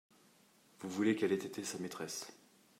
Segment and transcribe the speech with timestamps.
[0.79, 2.33] Vous voulez qu’elle ait été sa maîtresse.